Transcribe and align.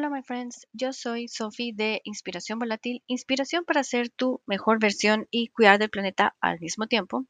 Hola, 0.00 0.08
my 0.08 0.22
friends. 0.22 0.66
Yo 0.72 0.94
soy 0.94 1.28
Sophie 1.28 1.74
de 1.74 2.00
Inspiración 2.04 2.58
Volátil, 2.58 3.02
inspiración 3.06 3.66
para 3.66 3.84
ser 3.84 4.08
tu 4.08 4.40
mejor 4.46 4.78
versión 4.80 5.28
y 5.30 5.48
cuidar 5.48 5.78
del 5.78 5.90
planeta 5.90 6.34
al 6.40 6.58
mismo 6.58 6.86
tiempo. 6.86 7.26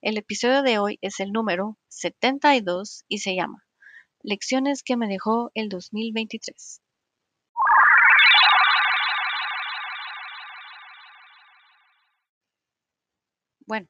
El 0.00 0.16
episodio 0.16 0.62
de 0.62 0.78
hoy 0.78 0.98
es 1.02 1.20
el 1.20 1.32
número 1.32 1.76
72 1.88 3.04
y 3.08 3.18
se 3.18 3.36
llama 3.36 3.62
Lecciones 4.22 4.82
que 4.82 4.96
me 4.96 5.06
dejó 5.06 5.50
el 5.52 5.68
2023. 5.68 6.80
Bueno, 13.66 13.86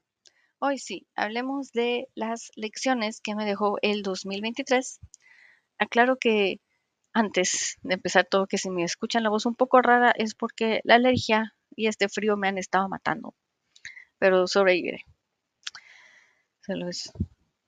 hoy 0.59 0.78
sí, 0.78 1.06
hablemos 1.14 1.70
de 1.70 2.09
las 2.16 2.51
lecciones 2.56 3.20
que 3.20 3.37
me 3.37 3.45
dejó 3.45 3.78
el 3.80 4.02
2023. 4.02 4.98
Aclaro 5.78 6.16
que 6.16 6.59
antes 7.14 7.78
de 7.82 7.95
empezar 7.95 8.27
todo, 8.27 8.46
que 8.46 8.59
si 8.59 8.68
me 8.70 8.82
escuchan 8.82 9.23
la 9.23 9.30
voz 9.30 9.46
un 9.46 9.54
poco 9.54 9.80
rara 9.80 10.12
es 10.16 10.34
porque 10.34 10.80
la 10.84 10.96
alergia 10.96 11.54
y 11.77 11.87
este 11.87 12.09
frío 12.09 12.37
me 12.37 12.48
han 12.48 12.59
estado 12.59 12.88
matando. 12.88 13.34
Pero 14.18 14.46
sobreviviré. 14.46 15.04
Solo 16.66 16.88
es 16.88 17.12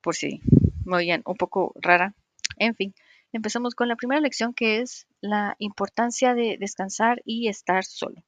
por 0.01 0.15
si 0.15 0.41
me 0.85 0.97
oyen 0.97 1.23
un 1.25 1.37
poco 1.37 1.73
rara. 1.77 2.15
En 2.59 2.75
fin, 2.75 2.95
empezamos 3.33 3.75
con 3.75 3.89
la 3.89 3.97
primera 3.97 4.21
lección 4.21 4.53
que 4.53 4.81
es 4.81 5.07
la 5.21 5.55
importancia 5.59 6.35
de 6.35 6.57
descansar 6.59 7.23
y 7.25 7.49
estar 7.49 7.85
solo. 7.85 8.25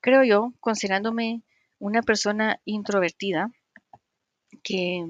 Creo 0.00 0.24
yo, 0.24 0.52
considerándome 0.60 1.42
una 1.78 2.02
persona 2.02 2.60
introvertida, 2.66 3.50
que 4.62 5.06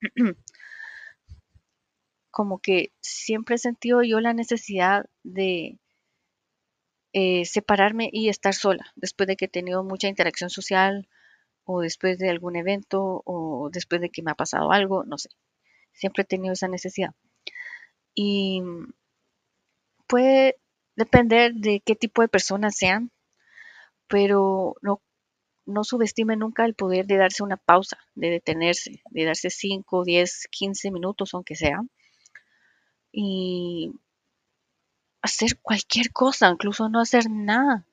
como 2.30 2.58
que 2.58 2.92
siempre 3.00 3.56
he 3.56 3.58
sentido 3.58 4.02
yo 4.02 4.20
la 4.20 4.32
necesidad 4.34 5.06
de 5.22 5.78
eh, 7.12 7.44
separarme 7.44 8.08
y 8.12 8.28
estar 8.28 8.54
sola 8.54 8.92
después 8.94 9.26
de 9.26 9.36
que 9.36 9.46
he 9.46 9.48
tenido 9.48 9.82
mucha 9.82 10.08
interacción 10.08 10.50
social 10.50 11.08
o 11.64 11.80
después 11.80 12.18
de 12.18 12.30
algún 12.30 12.56
evento 12.56 13.22
o 13.24 13.70
después 13.72 14.00
de 14.00 14.10
que 14.10 14.22
me 14.22 14.30
ha 14.30 14.34
pasado 14.34 14.72
algo, 14.72 15.04
no 15.04 15.18
sé. 15.18 15.30
Siempre 15.92 16.22
he 16.22 16.26
tenido 16.26 16.52
esa 16.52 16.68
necesidad. 16.68 17.14
Y 18.14 18.62
puede 20.06 20.56
depender 20.96 21.54
de 21.54 21.80
qué 21.80 21.94
tipo 21.94 22.22
de 22.22 22.28
personas 22.28 22.76
sean, 22.76 23.10
pero 24.08 24.74
no, 24.82 25.00
no 25.66 25.84
subestime 25.84 26.36
nunca 26.36 26.64
el 26.64 26.74
poder 26.74 27.06
de 27.06 27.16
darse 27.16 27.42
una 27.42 27.56
pausa, 27.56 27.98
de 28.14 28.30
detenerse, 28.30 29.02
de 29.10 29.24
darse 29.24 29.50
5, 29.50 30.04
10, 30.04 30.48
15 30.50 30.90
minutos, 30.90 31.34
aunque 31.34 31.54
sea, 31.54 31.80
y 33.12 33.92
hacer 35.22 35.58
cualquier 35.60 36.12
cosa, 36.12 36.50
incluso 36.50 36.88
no 36.88 37.00
hacer 37.00 37.30
nada. 37.30 37.86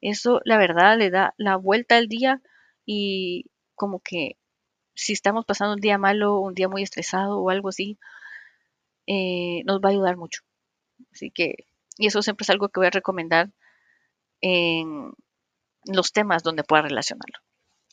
Eso, 0.00 0.40
la 0.44 0.58
verdad, 0.58 0.98
le 0.98 1.10
da 1.10 1.34
la 1.36 1.56
vuelta 1.56 1.96
al 1.96 2.08
día 2.08 2.42
y 2.84 3.46
como 3.74 4.00
que 4.00 4.36
si 4.94 5.12
estamos 5.12 5.44
pasando 5.44 5.74
un 5.74 5.80
día 5.80 5.98
malo, 5.98 6.40
un 6.40 6.54
día 6.54 6.68
muy 6.68 6.82
estresado 6.82 7.40
o 7.40 7.50
algo 7.50 7.68
así, 7.68 7.98
eh, 9.06 9.62
nos 9.64 9.80
va 9.80 9.88
a 9.88 9.92
ayudar 9.92 10.16
mucho. 10.16 10.42
Así 11.12 11.30
que, 11.30 11.66
y 11.98 12.06
eso 12.06 12.22
siempre 12.22 12.44
es 12.44 12.50
algo 12.50 12.68
que 12.68 12.80
voy 12.80 12.86
a 12.88 12.90
recomendar 12.90 13.50
en 14.40 15.12
los 15.84 16.12
temas 16.12 16.42
donde 16.42 16.64
pueda 16.64 16.82
relacionarlo. 16.82 17.38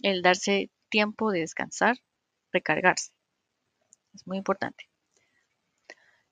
El 0.02 0.21
darse 0.21 0.69
tiempo 0.89 1.31
de 1.31 1.41
descansar, 1.41 1.97
recargarse. 2.52 3.11
Es 4.14 4.25
muy 4.25 4.38
importante. 4.38 4.89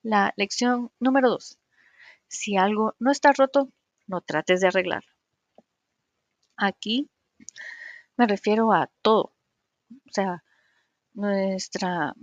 La 0.07 0.33
lección 0.37 0.89
número 1.01 1.27
dos. 1.31 1.59
Si 2.29 2.55
algo 2.55 2.95
no 2.97 3.11
está 3.11 3.33
roto, 3.33 3.73
no 4.07 4.21
trates 4.21 4.61
de 4.61 4.67
arreglarlo. 4.69 5.11
Aquí 6.55 7.09
me 8.15 8.25
refiero 8.25 8.71
a 8.71 8.89
todo. 9.01 9.33
O 9.91 10.11
sea, 10.13 10.45
nuestra 11.13 12.15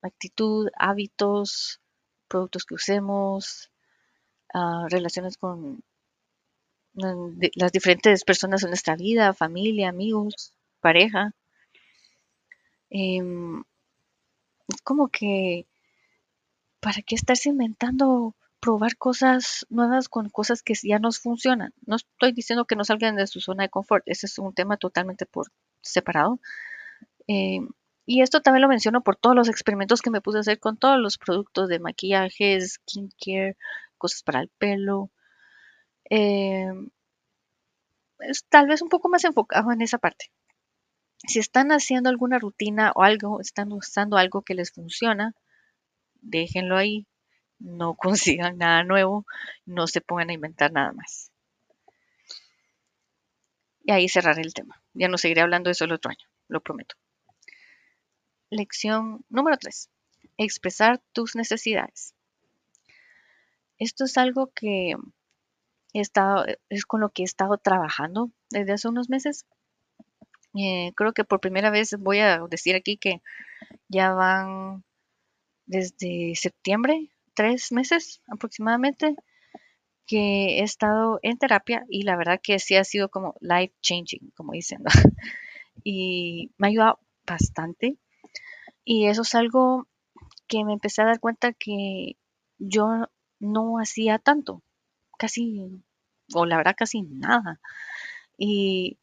actitud, 0.00 0.70
hábitos, 0.78 1.82
productos 2.26 2.64
que 2.64 2.76
usemos, 2.76 3.70
ah, 4.54 4.86
relaciones 4.88 5.36
con 5.36 5.82
las 6.94 7.70
diferentes 7.72 8.24
personas 8.24 8.62
en 8.62 8.70
nuestra 8.70 8.96
vida, 8.96 9.34
familia, 9.34 9.90
amigos, 9.90 10.54
pareja. 10.80 11.34
Em, 12.88 13.62
es 14.68 14.80
como 14.82 15.08
que 15.08 15.66
¿para 16.80 17.02
qué 17.02 17.14
estarse 17.14 17.48
inventando 17.50 18.34
probar 18.60 18.96
cosas 18.96 19.66
nuevas 19.70 20.08
con 20.08 20.28
cosas 20.30 20.62
que 20.62 20.74
ya 20.82 20.98
nos 20.98 21.20
funcionan? 21.20 21.72
No 21.86 21.96
estoy 21.96 22.32
diciendo 22.32 22.64
que 22.66 22.76
no 22.76 22.84
salgan 22.84 23.16
de 23.16 23.26
su 23.26 23.40
zona 23.40 23.64
de 23.64 23.70
confort, 23.70 24.02
ese 24.06 24.26
es 24.26 24.38
un 24.38 24.54
tema 24.54 24.76
totalmente 24.76 25.26
por 25.26 25.48
separado. 25.82 26.40
Eh, 27.28 27.60
y 28.06 28.22
esto 28.22 28.40
también 28.40 28.62
lo 28.62 28.68
menciono 28.68 29.02
por 29.02 29.16
todos 29.16 29.36
los 29.36 29.48
experimentos 29.48 30.02
que 30.02 30.10
me 30.10 30.22
puse 30.22 30.38
a 30.38 30.40
hacer 30.40 30.58
con 30.60 30.78
todos 30.78 30.98
los 30.98 31.18
productos 31.18 31.68
de 31.68 31.78
maquillaje, 31.78 32.60
skincare, 32.60 33.56
cosas 33.98 34.22
para 34.22 34.40
el 34.40 34.48
pelo. 34.48 35.10
Eh, 36.10 36.72
es 38.20 38.44
tal 38.48 38.66
vez 38.66 38.82
un 38.82 38.88
poco 38.88 39.08
más 39.08 39.24
enfocado 39.24 39.72
en 39.72 39.82
esa 39.82 39.98
parte. 39.98 40.30
Si 41.26 41.38
están 41.38 41.70
haciendo 41.72 42.08
alguna 42.08 42.38
rutina 42.38 42.92
o 42.94 43.02
algo, 43.02 43.40
están 43.40 43.72
usando 43.72 44.16
algo 44.16 44.42
que 44.42 44.54
les 44.54 44.72
funciona, 44.72 45.34
déjenlo 46.20 46.76
ahí, 46.76 47.06
no 47.58 47.94
consigan 47.96 48.58
nada 48.58 48.84
nuevo, 48.84 49.26
no 49.66 49.86
se 49.86 50.00
pongan 50.00 50.30
a 50.30 50.34
inventar 50.34 50.72
nada 50.72 50.92
más. 50.92 51.30
Y 53.82 53.92
ahí 53.92 54.08
cerraré 54.08 54.42
el 54.42 54.52
tema. 54.52 54.82
Ya 54.92 55.08
no 55.08 55.16
seguiré 55.16 55.40
hablando 55.40 55.68
de 55.68 55.72
eso 55.72 55.84
el 55.84 55.92
otro 55.92 56.10
año, 56.10 56.28
lo 56.48 56.60
prometo. 56.60 56.96
Lección 58.50 59.24
número 59.28 59.56
3. 59.56 59.90
Expresar 60.36 61.00
tus 61.12 61.34
necesidades. 61.36 62.14
Esto 63.78 64.04
es 64.04 64.18
algo 64.18 64.50
que 64.54 64.94
he 65.92 66.00
estado, 66.00 66.44
es 66.68 66.84
con 66.84 67.00
lo 67.00 67.10
que 67.10 67.22
he 67.22 67.24
estado 67.24 67.58
trabajando 67.58 68.30
desde 68.50 68.72
hace 68.72 68.88
unos 68.88 69.08
meses. 69.08 69.46
Eh, 70.54 70.92
creo 70.96 71.12
que 71.12 71.24
por 71.24 71.40
primera 71.40 71.70
vez 71.70 71.94
voy 71.98 72.18
a 72.18 72.40
decir 72.48 72.74
aquí 72.74 72.96
que 72.96 73.22
ya 73.88 74.12
van 74.12 74.84
desde 75.68 76.32
septiembre, 76.34 77.10
tres 77.34 77.70
meses 77.72 78.22
aproximadamente, 78.26 79.14
que 80.06 80.60
he 80.60 80.62
estado 80.62 81.20
en 81.22 81.36
terapia 81.36 81.84
y 81.88 82.02
la 82.02 82.16
verdad 82.16 82.40
que 82.42 82.58
sí 82.58 82.74
ha 82.74 82.84
sido 82.84 83.10
como 83.10 83.34
life 83.40 83.74
changing, 83.82 84.32
como 84.34 84.52
dicen, 84.52 84.82
y 85.84 86.50
me 86.56 86.66
ha 86.66 86.70
ayudado 86.70 87.00
bastante. 87.26 87.98
Y 88.84 89.06
eso 89.06 89.22
es 89.22 89.34
algo 89.34 89.86
que 90.46 90.64
me 90.64 90.72
empecé 90.72 91.02
a 91.02 91.06
dar 91.06 91.20
cuenta 91.20 91.52
que 91.52 92.16
yo 92.58 92.88
no 93.38 93.78
hacía 93.78 94.18
tanto, 94.18 94.62
casi, 95.18 95.82
o 96.34 96.46
la 96.46 96.56
verdad 96.56 96.74
casi 96.76 97.02
nada. 97.02 97.60
Y 98.38 98.98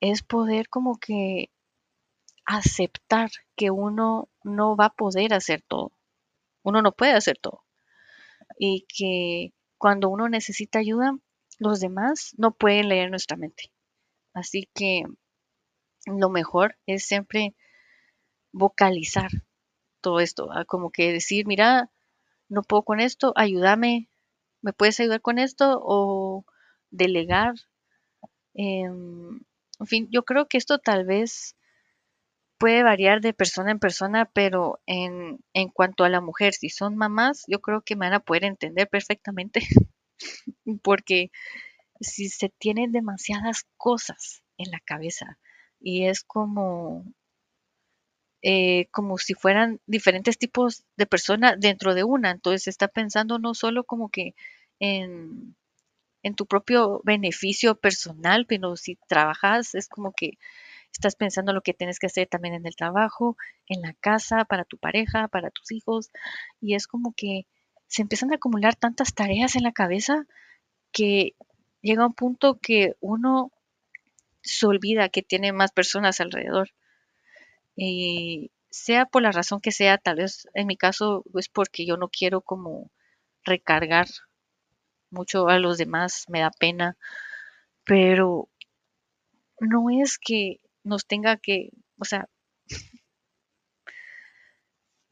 es 0.00 0.22
poder 0.22 0.68
como 0.68 0.98
que 0.98 1.50
aceptar 2.44 3.30
que 3.56 3.70
uno 3.70 4.28
no 4.42 4.74
va 4.76 4.86
a 4.86 4.94
poder 4.94 5.34
hacer 5.34 5.62
todo 5.62 5.92
uno 6.68 6.82
no 6.82 6.92
puede 6.92 7.12
hacer 7.12 7.38
todo. 7.38 7.64
Y 8.58 8.86
que 8.88 9.54
cuando 9.78 10.08
uno 10.08 10.28
necesita 10.28 10.78
ayuda, 10.80 11.16
los 11.58 11.80
demás 11.80 12.34
no 12.36 12.52
pueden 12.54 12.88
leer 12.88 13.10
nuestra 13.10 13.36
mente. 13.36 13.72
Así 14.32 14.68
que 14.74 15.04
lo 16.06 16.30
mejor 16.30 16.78
es 16.86 17.04
siempre 17.04 17.54
vocalizar 18.52 19.30
todo 20.00 20.20
esto, 20.20 20.48
como 20.66 20.90
que 20.90 21.12
decir, 21.12 21.46
mira, 21.46 21.90
no 22.48 22.62
puedo 22.62 22.82
con 22.82 23.00
esto, 23.00 23.32
ayúdame, 23.36 24.08
¿me 24.62 24.72
puedes 24.72 24.98
ayudar 25.00 25.20
con 25.20 25.38
esto? 25.38 25.80
O 25.82 26.44
delegar. 26.90 27.54
Em, 28.54 29.40
en 29.80 29.86
fin, 29.86 30.08
yo 30.10 30.24
creo 30.24 30.46
que 30.48 30.58
esto 30.58 30.78
tal 30.78 31.04
vez 31.04 31.56
puede 32.58 32.82
variar 32.82 33.20
de 33.20 33.32
persona 33.32 33.70
en 33.70 33.78
persona, 33.78 34.26
pero 34.32 34.80
en, 34.86 35.40
en 35.54 35.68
cuanto 35.68 36.04
a 36.04 36.08
la 36.08 36.20
mujer, 36.20 36.54
si 36.54 36.68
son 36.70 36.96
mamás, 36.96 37.44
yo 37.48 37.60
creo 37.60 37.82
que 37.82 37.96
me 37.96 38.06
van 38.06 38.14
a 38.14 38.20
poder 38.20 38.44
entender 38.44 38.88
perfectamente, 38.88 39.60
porque 40.82 41.30
si 42.00 42.28
se 42.28 42.50
tienen 42.50 42.92
demasiadas 42.92 43.66
cosas 43.76 44.42
en 44.58 44.70
la 44.70 44.80
cabeza 44.80 45.38
y 45.80 46.06
es 46.06 46.22
como, 46.24 47.04
eh, 48.42 48.86
como 48.90 49.18
si 49.18 49.34
fueran 49.34 49.80
diferentes 49.86 50.38
tipos 50.38 50.84
de 50.96 51.06
personas 51.06 51.56
dentro 51.58 51.94
de 51.94 52.04
una, 52.04 52.30
entonces 52.30 52.68
está 52.68 52.88
pensando 52.88 53.38
no 53.38 53.54
solo 53.54 53.84
como 53.84 54.10
que 54.10 54.34
en, 54.78 55.56
en 56.22 56.34
tu 56.34 56.46
propio 56.46 57.00
beneficio 57.04 57.76
personal, 57.76 58.46
pero 58.46 58.76
si 58.76 58.96
trabajas 59.08 59.74
es 59.74 59.88
como 59.88 60.12
que 60.12 60.38
Estás 60.92 61.14
pensando 61.16 61.52
lo 61.52 61.62
que 61.62 61.74
tienes 61.74 61.98
que 61.98 62.06
hacer 62.06 62.26
también 62.26 62.54
en 62.54 62.66
el 62.66 62.76
trabajo, 62.76 63.36
en 63.66 63.82
la 63.82 63.94
casa, 63.94 64.44
para 64.44 64.64
tu 64.64 64.78
pareja, 64.78 65.28
para 65.28 65.50
tus 65.50 65.70
hijos. 65.72 66.10
Y 66.60 66.74
es 66.74 66.86
como 66.86 67.12
que 67.16 67.46
se 67.86 68.02
empiezan 68.02 68.32
a 68.32 68.36
acumular 68.36 68.74
tantas 68.74 69.14
tareas 69.14 69.56
en 69.56 69.62
la 69.62 69.72
cabeza 69.72 70.26
que 70.92 71.34
llega 71.82 72.06
un 72.06 72.14
punto 72.14 72.58
que 72.60 72.94
uno 73.00 73.52
se 74.42 74.66
olvida 74.66 75.08
que 75.08 75.22
tiene 75.22 75.52
más 75.52 75.72
personas 75.72 76.20
alrededor. 76.20 76.70
Y 77.76 78.50
sea 78.70 79.06
por 79.06 79.22
la 79.22 79.32
razón 79.32 79.60
que 79.60 79.72
sea, 79.72 79.98
tal 79.98 80.16
vez 80.16 80.48
en 80.54 80.66
mi 80.66 80.76
caso 80.76 81.24
es 81.34 81.48
porque 81.48 81.86
yo 81.86 81.96
no 81.96 82.08
quiero 82.08 82.40
como 82.40 82.90
recargar 83.44 84.08
mucho 85.10 85.48
a 85.48 85.58
los 85.58 85.78
demás, 85.78 86.24
me 86.28 86.40
da 86.40 86.50
pena, 86.50 86.96
pero 87.84 88.48
no 89.60 89.90
es 89.90 90.18
que 90.18 90.60
nos 90.88 91.06
tenga 91.06 91.36
que, 91.36 91.70
o 91.98 92.04
sea, 92.04 92.28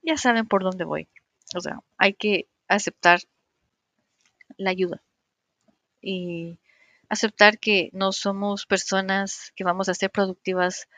ya 0.03 0.17
saben 0.17 0.47
por 0.47 0.63
dónde 0.63 0.85
voy. 0.85 1.09
O 1.55 1.61
sea, 1.61 1.81
hay 1.99 2.15
que 2.15 2.49
aceptar 2.69 3.21
la 4.57 4.71
ayuda 4.71 5.03
y 6.01 6.59
aceptar 7.09 7.59
que 7.59 7.91
no 7.93 8.13
somos 8.13 8.67
personas 8.67 9.53
que 9.55 9.65
vamos 9.65 9.89
a 9.89 9.95
ser 9.95 10.11
productivas 10.11 10.89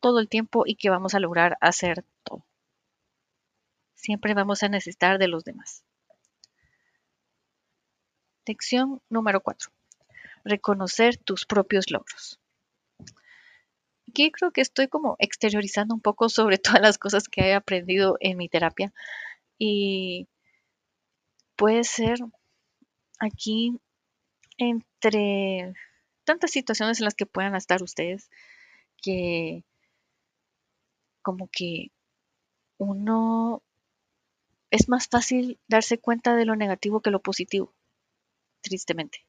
todo 0.00 0.20
el 0.20 0.28
tiempo 0.28 0.64
y 0.66 0.76
que 0.76 0.90
vamos 0.90 1.14
a 1.14 1.20
lograr 1.20 1.56
hacer 1.60 2.04
todo. 2.22 2.46
Siempre 3.94 4.34
vamos 4.34 4.62
a 4.62 4.68
necesitar 4.68 5.18
de 5.18 5.28
los 5.28 5.44
demás. 5.44 5.84
Lección 8.46 9.02
número 9.08 9.40
4. 9.40 9.70
Reconocer 10.44 11.16
tus 11.16 11.46
propios 11.46 11.90
logros. 11.90 12.38
Aquí 14.16 14.30
creo 14.30 14.50
que 14.50 14.62
estoy 14.62 14.88
como 14.88 15.16
exteriorizando 15.18 15.94
un 15.94 16.00
poco 16.00 16.30
sobre 16.30 16.56
todas 16.58 16.80
las 16.80 16.96
cosas 16.96 17.28
que 17.28 17.42
he 17.42 17.54
aprendido 17.54 18.16
en 18.20 18.38
mi 18.38 18.48
terapia 18.48 18.94
y 19.58 20.26
puede 21.54 21.84
ser 21.84 22.20
aquí 23.18 23.78
entre 24.56 25.74
tantas 26.24 26.50
situaciones 26.50 26.98
en 26.98 27.04
las 27.04 27.14
que 27.14 27.26
puedan 27.26 27.54
estar 27.56 27.82
ustedes 27.82 28.30
que 29.02 29.64
como 31.20 31.50
que 31.52 31.90
uno 32.78 33.62
es 34.70 34.88
más 34.88 35.08
fácil 35.08 35.58
darse 35.68 35.98
cuenta 35.98 36.34
de 36.36 36.46
lo 36.46 36.56
negativo 36.56 37.02
que 37.02 37.10
lo 37.10 37.20
positivo, 37.20 37.74
tristemente. 38.62 39.26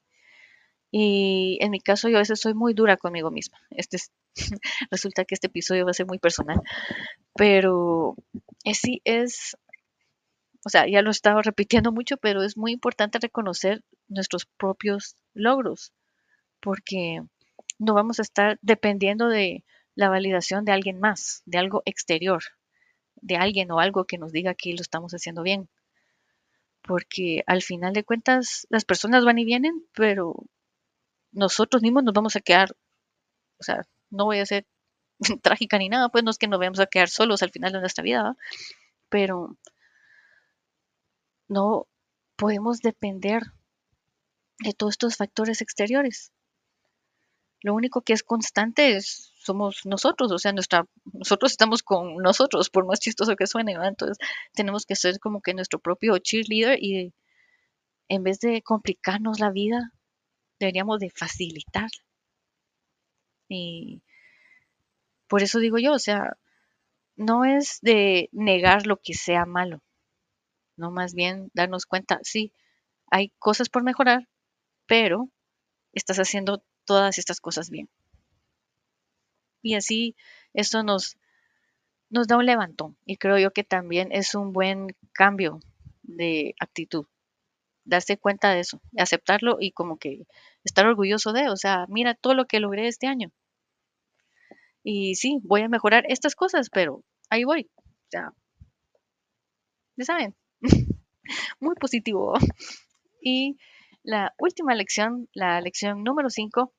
Y 0.91 1.57
en 1.59 1.71
mi 1.71 1.81
caso 1.81 2.07
yo 2.07 2.15
a 2.15 2.21
veces 2.21 2.39
soy 2.39 2.53
muy 2.53 2.73
dura 2.73 2.95
conmigo 2.95 3.31
misma. 3.31 3.59
Este 3.71 3.97
resulta 4.91 5.25
que 5.25 5.35
este 5.35 5.47
episodio 5.47 5.85
va 5.85 5.91
a 5.91 5.95
ser 5.95 6.05
muy 6.05 6.19
personal, 6.19 6.61
pero 7.35 8.15
es, 8.63 8.79
sí 8.79 9.01
es, 9.03 9.57
o 10.65 10.69
sea, 10.69 10.87
ya 10.87 11.01
lo 11.01 11.09
he 11.09 11.11
estado 11.11 11.41
repitiendo 11.41 11.91
mucho, 11.91 12.17
pero 12.17 12.43
es 12.43 12.57
muy 12.57 12.71
importante 12.71 13.19
reconocer 13.19 13.83
nuestros 14.07 14.45
propios 14.45 15.15
logros, 15.33 15.93
porque 16.59 17.21
no 17.79 17.93
vamos 17.93 18.19
a 18.19 18.23
estar 18.23 18.57
dependiendo 18.61 19.27
de 19.27 19.63
la 19.95 20.09
validación 20.09 20.65
de 20.65 20.71
alguien 20.71 20.99
más, 20.99 21.41
de 21.45 21.57
algo 21.57 21.81
exterior, 21.85 22.43
de 23.15 23.35
alguien 23.35 23.71
o 23.71 23.79
algo 23.79 24.05
que 24.05 24.17
nos 24.17 24.31
diga 24.31 24.53
que 24.53 24.73
lo 24.73 24.81
estamos 24.81 25.11
haciendo 25.13 25.41
bien. 25.43 25.69
Porque 26.83 27.43
al 27.47 27.61
final 27.61 27.93
de 27.93 28.03
cuentas 28.03 28.67
las 28.69 28.85
personas 28.85 29.25
van 29.25 29.39
y 29.39 29.45
vienen, 29.45 29.83
pero 29.93 30.35
nosotros 31.31 31.81
mismos 31.81 32.03
nos 32.03 32.13
vamos 32.13 32.35
a 32.35 32.41
quedar, 32.41 32.75
o 33.59 33.63
sea, 33.63 33.87
no 34.09 34.25
voy 34.25 34.39
a 34.39 34.45
ser 34.45 34.65
trágica 35.41 35.77
ni 35.77 35.89
nada, 35.89 36.09
pues 36.09 36.23
no 36.23 36.31
es 36.31 36.37
que 36.37 36.47
nos 36.47 36.59
vamos 36.59 36.79
a 36.79 36.87
quedar 36.87 37.09
solos 37.09 37.43
al 37.43 37.51
final 37.51 37.71
de 37.73 37.79
nuestra 37.79 38.03
vida, 38.03 38.35
pero 39.09 39.57
no 41.47 41.87
podemos 42.35 42.79
depender 42.79 43.43
de 44.59 44.73
todos 44.73 44.93
estos 44.93 45.17
factores 45.17 45.61
exteriores. 45.61 46.31
Lo 47.61 47.73
único 47.73 48.01
que 48.01 48.13
es 48.13 48.23
constante 48.23 48.95
es 48.95 49.33
somos 49.39 49.85
nosotros, 49.85 50.31
o 50.31 50.37
sea, 50.37 50.51
nuestra, 50.51 50.85
nosotros 51.05 51.51
estamos 51.51 51.81
con 51.81 52.17
nosotros, 52.17 52.69
por 52.69 52.85
más 52.85 52.99
chistoso 52.99 53.35
que 53.35 53.47
suene, 53.47 53.73
Entonces 53.73 54.17
tenemos 54.53 54.85
que 54.85 54.95
ser 54.95 55.19
como 55.19 55.41
que 55.41 55.53
nuestro 55.53 55.79
propio 55.79 56.17
cheerleader 56.17 56.77
y 56.81 57.13
en 58.09 58.23
vez 58.23 58.39
de 58.39 58.61
complicarnos 58.61 59.39
la 59.39 59.51
vida, 59.51 59.93
deberíamos 60.59 60.99
de 60.99 61.09
facilitar. 61.09 61.89
Y 63.49 64.01
por 65.27 65.43
eso 65.43 65.59
digo 65.59 65.77
yo, 65.77 65.93
o 65.93 65.99
sea, 65.99 66.37
no 67.15 67.45
es 67.45 67.79
de 67.81 68.29
negar 68.31 68.85
lo 68.85 68.97
que 68.97 69.13
sea 69.13 69.45
malo, 69.45 69.81
no 70.77 70.91
más 70.91 71.13
bien 71.13 71.49
darnos 71.53 71.85
cuenta, 71.85 72.19
sí, 72.23 72.53
hay 73.09 73.29
cosas 73.39 73.69
por 73.69 73.83
mejorar, 73.83 74.27
pero 74.85 75.29
estás 75.93 76.17
haciendo 76.17 76.63
todas 76.85 77.17
estas 77.17 77.41
cosas 77.41 77.69
bien. 77.69 77.89
Y 79.61 79.75
así 79.75 80.15
esto 80.53 80.83
nos, 80.83 81.17
nos 82.09 82.27
da 82.27 82.37
un 82.37 82.45
levantón 82.45 82.97
y 83.05 83.17
creo 83.17 83.37
yo 83.37 83.51
que 83.51 83.63
también 83.63 84.11
es 84.11 84.35
un 84.35 84.53
buen 84.53 84.95
cambio 85.13 85.59
de 86.03 86.55
actitud. 86.59 87.05
Darse 87.87 88.17
cuenta 88.17 88.51
de 88.51 88.59
eso, 88.59 88.81
aceptarlo 88.97 89.57
y 89.61 89.71
como 89.71 89.97
que 89.97 90.27
estar 90.65 90.85
orgulloso 90.85 91.31
de, 91.31 91.49
o 91.49 91.55
sea, 91.55 91.85
mira 91.87 92.15
todo 92.15 92.33
lo 92.33 92.45
que 92.45 92.59
logré 92.59 92.87
este 92.87 93.07
año. 93.07 93.31
Y 94.83 95.15
sí, 95.15 95.39
voy 95.43 95.61
a 95.61 95.69
mejorar 95.69 96.03
estas 96.09 96.35
cosas, 96.35 96.69
pero 96.69 97.03
ahí 97.29 97.45
voy. 97.45 97.69
O 97.77 98.09
sea, 98.09 98.33
ya 99.95 100.05
saben, 100.05 100.35
muy 101.59 101.75
positivo. 101.75 102.33
Y 103.19 103.57
la 104.03 104.33
última 104.37 104.73
lección, 104.73 105.27
la 105.33 105.59
lección 105.59 106.03
número 106.03 106.29
5, 106.29 106.71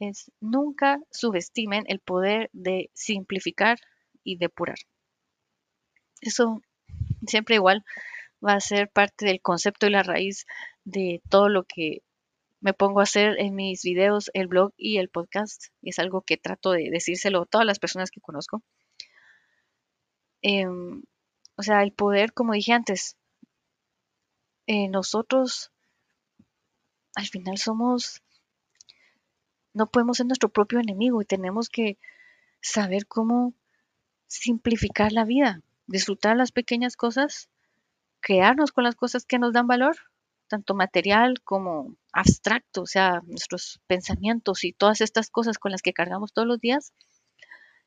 es 0.00 0.30
nunca 0.40 1.00
subestimen 1.10 1.84
el 1.86 2.00
poder 2.00 2.50
de 2.52 2.90
simplificar 2.92 3.78
y 4.22 4.36
depurar. 4.36 4.76
Eso 6.20 6.60
siempre 7.26 7.54
igual 7.54 7.84
va 8.44 8.54
a 8.54 8.60
ser 8.60 8.90
parte 8.90 9.26
del 9.26 9.40
concepto 9.40 9.86
y 9.86 9.90
la 9.90 10.02
raíz 10.02 10.46
de 10.84 11.22
todo 11.30 11.48
lo 11.48 11.64
que 11.64 12.02
me 12.60 12.72
pongo 12.74 13.00
a 13.00 13.04
hacer 13.04 13.38
en 13.38 13.54
mis 13.54 13.82
videos, 13.82 14.30
el 14.34 14.48
blog 14.48 14.72
y 14.76 14.98
el 14.98 15.08
podcast. 15.08 15.66
Es 15.82 15.98
algo 15.98 16.22
que 16.22 16.36
trato 16.36 16.72
de 16.72 16.90
decírselo 16.90 17.42
a 17.42 17.46
todas 17.46 17.66
las 17.66 17.78
personas 17.78 18.10
que 18.10 18.20
conozco. 18.20 18.62
Em, 20.42 21.02
o 21.56 21.62
sea, 21.62 21.82
el 21.82 21.92
poder, 21.92 22.32
como 22.32 22.54
dije 22.54 22.72
antes, 22.72 23.16
eh, 24.66 24.88
nosotros 24.88 25.70
al 27.14 27.26
final 27.26 27.58
somos 27.58 28.22
no 29.74 29.86
podemos 29.86 30.16
ser 30.16 30.26
nuestro 30.26 30.48
propio 30.48 30.80
enemigo 30.80 31.20
y 31.20 31.24
tenemos 31.26 31.68
que 31.68 31.98
saber 32.62 33.06
cómo 33.06 33.52
simplificar 34.26 35.12
la 35.12 35.24
vida, 35.24 35.62
disfrutar 35.86 36.36
las 36.36 36.52
pequeñas 36.52 36.96
cosas, 36.96 37.50
crearnos 38.24 38.72
con 38.72 38.84
las 38.84 38.96
cosas 38.96 39.26
que 39.26 39.38
nos 39.38 39.52
dan 39.52 39.66
valor, 39.66 39.96
tanto 40.48 40.74
material 40.74 41.42
como 41.44 41.96
abstracto, 42.12 42.82
o 42.82 42.86
sea, 42.86 43.20
nuestros 43.26 43.80
pensamientos 43.86 44.64
y 44.64 44.72
todas 44.72 45.00
estas 45.00 45.28
cosas 45.28 45.58
con 45.58 45.72
las 45.72 45.82
que 45.82 45.92
cargamos 45.92 46.32
todos 46.32 46.48
los 46.48 46.58
días 46.58 46.94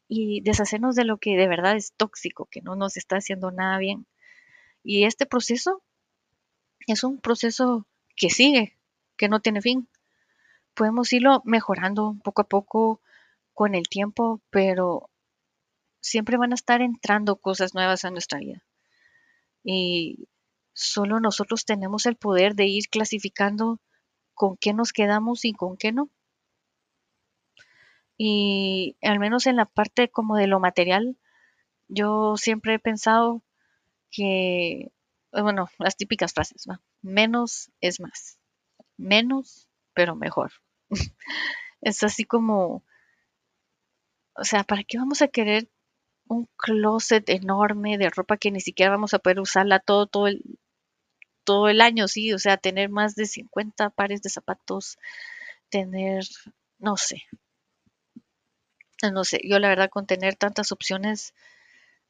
y 0.07 0.41
deshacernos 0.41 0.95
de 0.95 1.05
lo 1.05 1.17
que 1.17 1.35
de 1.37 1.47
verdad 1.47 1.75
es 1.75 1.93
tóxico, 1.93 2.47
que 2.51 2.61
no 2.61 2.75
nos 2.75 2.97
está 2.97 3.17
haciendo 3.17 3.51
nada 3.51 3.77
bien. 3.79 4.05
Y 4.83 5.05
este 5.05 5.25
proceso 5.25 5.81
es 6.87 7.03
un 7.03 7.19
proceso 7.19 7.87
que 8.15 8.29
sigue, 8.29 8.77
que 9.17 9.29
no 9.29 9.41
tiene 9.41 9.61
fin 9.61 9.89
podemos 10.77 11.11
irlo 11.11 11.41
mejorando 11.43 12.15
poco 12.23 12.43
a 12.43 12.47
poco 12.47 13.01
con 13.53 13.73
el 13.73 13.89
tiempo, 13.89 14.39
pero 14.51 15.09
siempre 15.99 16.37
van 16.37 16.51
a 16.51 16.55
estar 16.55 16.81
entrando 16.81 17.37
cosas 17.37 17.73
nuevas 17.73 18.05
a 18.05 18.11
nuestra 18.11 18.37
vida. 18.37 18.63
Y 19.69 20.29
solo 20.71 21.19
nosotros 21.19 21.65
tenemos 21.65 22.05
el 22.05 22.15
poder 22.15 22.55
de 22.55 22.67
ir 22.67 22.87
clasificando 22.89 23.81
con 24.33 24.55
qué 24.55 24.73
nos 24.73 24.93
quedamos 24.93 25.43
y 25.43 25.51
con 25.51 25.75
qué 25.75 25.91
no. 25.91 26.09
Y 28.17 28.95
al 29.01 29.19
menos 29.19 29.45
en 29.45 29.57
la 29.57 29.65
parte 29.65 30.09
como 30.09 30.37
de 30.37 30.47
lo 30.47 30.61
material, 30.61 31.17
yo 31.89 32.37
siempre 32.37 32.75
he 32.75 32.79
pensado 32.79 33.43
que, 34.09 34.93
bueno, 35.33 35.67
las 35.79 35.97
típicas 35.97 36.31
frases, 36.31 36.65
menos 37.01 37.69
es 37.81 37.99
más, 37.99 38.39
menos 38.95 39.67
pero 39.93 40.15
mejor. 40.15 40.53
es 41.81 42.03
así 42.03 42.23
como, 42.23 42.85
o 44.33 44.43
sea, 44.45 44.63
¿para 44.63 44.85
qué 44.85 44.97
vamos 44.97 45.21
a 45.21 45.27
querer 45.27 45.69
un 46.29 46.47
closet 46.57 47.29
enorme 47.29 47.97
de 47.97 48.09
ropa 48.09 48.37
que 48.37 48.51
ni 48.51 48.61
siquiera 48.61 48.91
vamos 48.91 49.13
a 49.13 49.19
poder 49.19 49.39
usarla 49.39 49.79
todo, 49.79 50.07
todo 50.07 50.27
el, 50.27 50.43
todo 51.43 51.69
el 51.69 51.81
año, 51.81 52.07
sí? 52.07 52.33
O 52.33 52.39
sea, 52.39 52.57
tener 52.57 52.89
más 52.89 53.15
de 53.15 53.25
50 53.25 53.89
pares 53.89 54.21
de 54.21 54.29
zapatos, 54.29 54.97
tener, 55.69 56.25
no 56.79 56.97
sé, 56.97 57.23
no 59.11 59.23
sé, 59.23 59.39
yo 59.43 59.59
la 59.59 59.69
verdad 59.69 59.89
con 59.89 60.05
tener 60.07 60.35
tantas 60.35 60.71
opciones, 60.71 61.33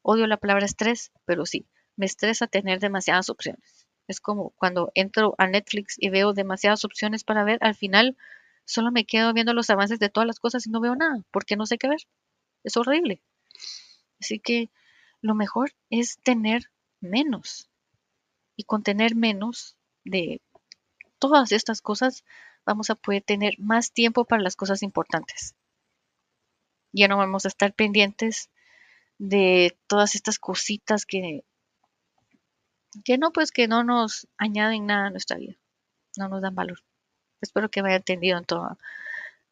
odio 0.02 0.26
la 0.26 0.38
palabra 0.38 0.66
estrés, 0.66 1.12
pero 1.26 1.46
sí, 1.46 1.66
me 1.96 2.06
estresa 2.06 2.46
tener 2.46 2.80
demasiadas 2.80 3.30
opciones. 3.30 3.86
Es 4.08 4.20
como 4.20 4.50
cuando 4.50 4.92
entro 4.94 5.34
a 5.38 5.46
Netflix 5.48 5.96
y 5.98 6.10
veo 6.10 6.32
demasiadas 6.34 6.84
opciones 6.84 7.24
para 7.24 7.44
ver, 7.44 7.58
al 7.62 7.74
final 7.74 8.16
solo 8.64 8.92
me 8.92 9.06
quedo 9.06 9.32
viendo 9.34 9.54
los 9.54 9.70
avances 9.70 9.98
de 9.98 10.10
todas 10.10 10.26
las 10.26 10.40
cosas 10.40 10.66
y 10.66 10.70
no 10.70 10.80
veo 10.80 10.96
nada, 10.96 11.24
porque 11.30 11.56
no 11.56 11.66
sé 11.66 11.78
qué 11.78 11.88
ver. 11.88 12.00
Es 12.64 12.76
horrible. 12.76 13.22
Así 14.20 14.38
que 14.38 14.70
lo 15.20 15.34
mejor 15.34 15.74
es 15.90 16.18
tener 16.18 16.70
menos. 17.00 17.70
Y 18.56 18.64
con 18.64 18.82
tener 18.82 19.14
menos 19.14 19.76
de 20.04 20.40
todas 21.18 21.52
estas 21.52 21.80
cosas, 21.80 22.24
vamos 22.64 22.90
a 22.90 22.94
poder 22.94 23.22
tener 23.22 23.54
más 23.58 23.92
tiempo 23.92 24.24
para 24.24 24.42
las 24.42 24.56
cosas 24.56 24.82
importantes. 24.82 25.54
Ya 26.92 27.08
no 27.08 27.16
vamos 27.16 27.44
a 27.44 27.48
estar 27.48 27.72
pendientes 27.72 28.50
de 29.18 29.76
todas 29.86 30.14
estas 30.14 30.38
cositas 30.38 31.04
que 31.04 31.44
que 33.04 33.18
no, 33.18 33.32
pues 33.32 33.52
que 33.52 33.68
no 33.68 33.84
nos 33.84 34.28
añaden 34.38 34.86
nada 34.86 35.06
a 35.06 35.10
nuestra 35.10 35.36
vida, 35.36 35.56
no 36.16 36.28
nos 36.28 36.42
dan 36.42 36.54
valor. 36.54 36.82
Espero 37.40 37.68
que 37.68 37.82
me 37.82 37.90
haya 37.90 37.98
entendido 37.98 38.40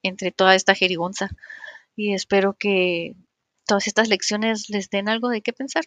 entre 0.02 0.32
toda 0.32 0.54
esta 0.54 0.75
jerigonza 0.75 1.30
y 1.94 2.14
espero 2.14 2.54
que 2.54 3.14
todas 3.66 3.87
estas 3.87 4.08
lecciones 4.08 4.68
les 4.70 4.90
den 4.90 5.08
algo 5.08 5.28
de 5.28 5.42
qué 5.42 5.52
pensar. 5.52 5.85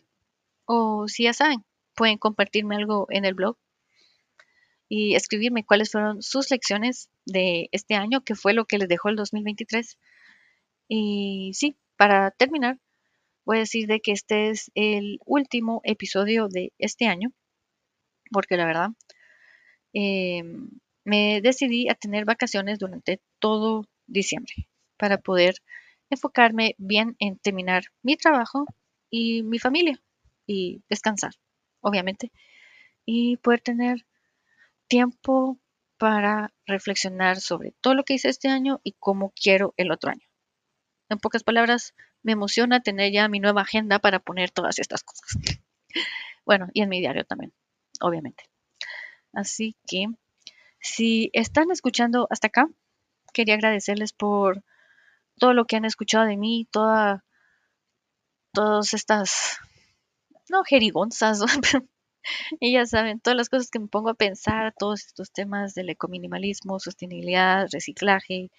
O 0.65 1.07
si 1.07 1.23
ya 1.23 1.33
saben, 1.33 1.65
pueden 1.95 2.17
compartirme 2.17 2.75
algo 2.75 3.07
en 3.09 3.25
el 3.25 3.33
blog 3.33 3.57
y 4.87 5.15
escribirme 5.15 5.65
cuáles 5.65 5.91
fueron 5.91 6.21
sus 6.21 6.51
lecciones 6.51 7.09
de 7.25 7.69
este 7.71 7.95
año, 7.95 8.23
qué 8.23 8.35
fue 8.35 8.53
lo 8.53 8.65
que 8.65 8.77
les 8.77 8.87
dejó 8.89 9.09
el 9.09 9.15
2023. 9.15 9.97
Y 10.87 11.51
sí, 11.53 11.77
para 11.97 12.31
terminar, 12.31 12.79
voy 13.45 13.57
a 13.57 13.59
decir 13.61 13.87
de 13.87 13.99
que 14.01 14.11
este 14.11 14.49
es 14.49 14.71
el 14.75 15.19
último 15.25 15.81
episodio 15.83 16.47
de 16.47 16.73
este 16.79 17.07
año 17.07 17.33
porque 18.31 18.57
la 18.57 18.65
verdad 18.65 18.89
em, 19.93 20.69
me 21.03 21.41
decidí 21.41 21.89
a 21.89 21.95
tener 21.95 22.25
vacaciones 22.25 22.79
durante 22.79 23.21
todo 23.39 23.85
diciembre 24.07 24.53
para 24.97 25.17
poder 25.17 25.55
enfocarme 26.09 26.75
bien 26.77 27.15
en 27.19 27.37
terminar 27.37 27.83
mi 28.01 28.17
trabajo 28.17 28.65
y 29.09 29.43
mi 29.43 29.59
familia 29.59 30.01
y 30.45 30.83
descansar, 30.89 31.33
obviamente, 31.81 32.31
y 33.05 33.37
poder 33.37 33.61
tener 33.61 34.05
tiempo 34.87 35.59
para 35.97 36.53
reflexionar 36.65 37.39
sobre 37.39 37.73
todo 37.81 37.93
lo 37.93 38.03
que 38.03 38.13
hice 38.13 38.29
este 38.29 38.47
año 38.47 38.79
y 38.83 38.93
cómo 38.99 39.33
quiero 39.39 39.73
el 39.77 39.91
otro 39.91 40.11
año. 40.11 40.27
En 41.09 41.19
pocas 41.19 41.43
palabras, 41.43 41.93
me 42.23 42.33
emociona 42.33 42.81
tener 42.81 43.11
ya 43.11 43.27
mi 43.27 43.39
nueva 43.39 43.61
agenda 43.61 43.99
para 43.99 44.19
poner 44.19 44.51
todas 44.51 44.79
estas 44.79 45.03
cosas. 45.03 45.29
Bueno, 46.45 46.67
y 46.73 46.81
en 46.81 46.89
mi 46.89 46.99
diario 46.99 47.25
también 47.25 47.53
obviamente. 47.99 48.49
Así 49.33 49.75
que 49.87 50.07
si 50.79 51.29
están 51.33 51.71
escuchando 51.71 52.27
hasta 52.29 52.47
acá, 52.47 52.67
quería 53.33 53.55
agradecerles 53.55 54.13
por 54.13 54.63
todo 55.39 55.53
lo 55.53 55.65
que 55.65 55.77
han 55.77 55.85
escuchado 55.85 56.25
de 56.25 56.37
mí, 56.37 56.67
toda, 56.71 57.23
todas 58.53 58.93
estas, 58.93 59.57
no 60.49 60.63
jerigonzas, 60.63 61.41
y 62.59 62.73
ya 62.73 62.85
saben, 62.85 63.19
todas 63.19 63.37
las 63.37 63.49
cosas 63.49 63.71
que 63.71 63.79
me 63.79 63.87
pongo 63.87 64.09
a 64.09 64.15
pensar, 64.15 64.73
todos 64.77 65.05
estos 65.05 65.31
temas 65.31 65.73
del 65.73 65.89
ecominimalismo, 65.89 66.79
sostenibilidad, 66.79 67.67
reciclaje, 67.71 68.51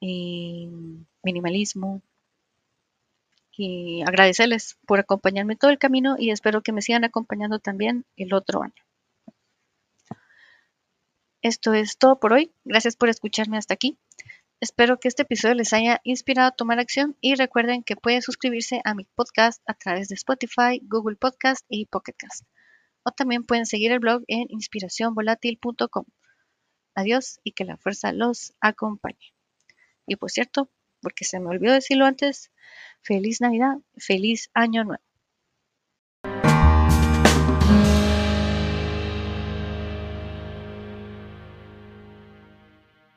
minimalismo, 0.00 2.02
y 3.56 4.02
agradecerles 4.02 4.76
por 4.86 4.98
acompañarme 4.98 5.56
todo 5.56 5.70
el 5.70 5.78
camino 5.78 6.16
y 6.18 6.30
espero 6.30 6.62
que 6.62 6.72
me 6.72 6.82
sigan 6.82 7.04
acompañando 7.04 7.58
también 7.58 8.04
el 8.16 8.34
otro 8.34 8.62
año. 8.62 8.74
Esto 11.42 11.74
es 11.74 11.98
todo 11.98 12.18
por 12.18 12.32
hoy. 12.32 12.52
Gracias 12.64 12.96
por 12.96 13.10
escucharme 13.10 13.58
hasta 13.58 13.74
aquí. 13.74 13.98
Espero 14.64 14.98
que 14.98 15.08
este 15.08 15.24
episodio 15.24 15.56
les 15.56 15.74
haya 15.74 16.00
inspirado 16.04 16.48
a 16.48 16.56
tomar 16.56 16.78
acción 16.78 17.18
y 17.20 17.34
recuerden 17.34 17.82
que 17.82 17.96
pueden 17.96 18.22
suscribirse 18.22 18.80
a 18.86 18.94
mi 18.94 19.04
podcast 19.04 19.62
a 19.66 19.74
través 19.74 20.08
de 20.08 20.14
Spotify, 20.14 20.80
Google 20.84 21.16
Podcast 21.16 21.66
y 21.68 21.84
Pocket 21.84 22.14
Cast. 22.16 22.46
O 23.02 23.10
también 23.10 23.44
pueden 23.44 23.66
seguir 23.66 23.92
el 23.92 23.98
blog 23.98 24.22
en 24.26 24.46
inspiracionvolatil.com. 24.48 26.06
Adiós 26.94 27.40
y 27.44 27.52
que 27.52 27.66
la 27.66 27.76
fuerza 27.76 28.14
los 28.14 28.54
acompañe. 28.58 29.34
Y 30.06 30.16
por 30.16 30.30
cierto, 30.30 30.70
porque 31.02 31.26
se 31.26 31.40
me 31.40 31.50
olvidó 31.50 31.74
decirlo 31.74 32.06
antes, 32.06 32.50
feliz 33.02 33.42
Navidad, 33.42 33.76
feliz 33.98 34.48
Año 34.54 34.84
Nuevo. 34.84 35.02